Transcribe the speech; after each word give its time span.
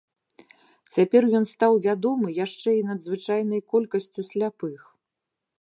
Цяпер 0.95 1.27
ён 1.41 1.45
стаў 1.53 1.77
вядомы 1.85 2.27
яшчэ 2.45 2.69
і 2.81 2.83
надзвычайнай 2.89 3.61
колькасцю 3.75 4.21
сляпых. 4.31 4.77